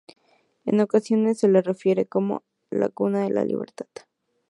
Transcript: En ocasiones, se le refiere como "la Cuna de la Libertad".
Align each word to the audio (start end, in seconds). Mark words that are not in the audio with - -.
En 0.65 0.79
ocasiones, 0.79 1.37
se 1.37 1.47
le 1.47 1.61
refiere 1.61 2.07
como 2.07 2.41
"la 2.71 2.89
Cuna 2.89 3.19
de 3.21 3.29
la 3.29 3.45
Libertad". 3.45 3.85